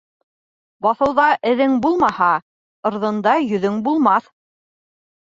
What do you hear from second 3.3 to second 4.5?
йөҙөң булмаҫ.